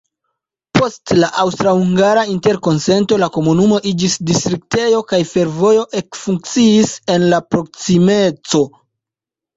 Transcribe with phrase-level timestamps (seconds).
[0.77, 8.65] Post la Aŭstra-hungara interkonsento la komunumo iĝis distriktejo kaj fervojo ekfunkciis en la proksimeco.